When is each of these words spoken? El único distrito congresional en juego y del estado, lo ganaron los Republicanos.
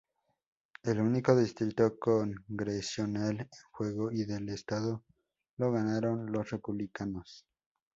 El 0.81 0.99
único 0.99 1.35
distrito 1.35 1.99
congresional 1.99 3.41
en 3.41 3.49
juego 3.69 4.11
y 4.11 4.25
del 4.25 4.49
estado, 4.49 5.03
lo 5.57 5.71
ganaron 5.71 6.31
los 6.31 6.49
Republicanos. 6.49 7.45